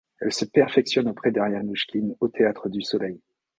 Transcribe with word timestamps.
Elle 0.19 0.33
se 0.33 0.45
perfectionne 0.45 1.07
auprès 1.07 1.29
d’Ariane 1.31 1.67
Mnouchkine 1.67 2.15
au 2.21 2.27
Théâtre 2.27 2.69
du 2.69 2.81
Soleil. 2.81 3.19